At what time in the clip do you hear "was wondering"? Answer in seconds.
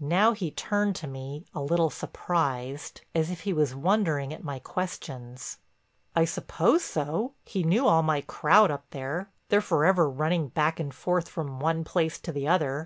3.52-4.34